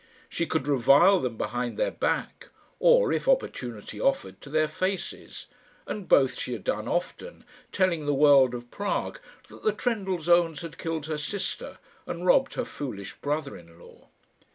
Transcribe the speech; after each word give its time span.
She 0.29 0.47
could 0.47 0.67
revile 0.67 1.19
them 1.19 1.37
behind 1.37 1.77
their 1.77 1.91
back, 1.91 2.47
or, 2.79 3.13
if 3.13 3.27
opportunity 3.27 4.01
offered, 4.01 4.41
to 4.41 4.49
their 4.49 4.67
faces; 4.67 5.45
and 5.85 6.07
both 6.09 6.39
she 6.39 6.53
had 6.53 6.63
done 6.63 6.87
often, 6.87 7.43
telling 7.71 8.07
the 8.07 8.13
world 8.15 8.55
of 8.55 8.71
Prague 8.71 9.19
that 9.47 9.61
the 9.63 9.73
Trendellsohns 9.73 10.61
had 10.63 10.79
killed 10.79 11.05
her 11.05 11.19
sister, 11.19 11.77
and 12.07 12.25
robbed 12.25 12.55
her 12.55 12.65
foolish 12.65 13.13
brother 13.17 13.55
in 13.55 13.77
law. 13.79 14.07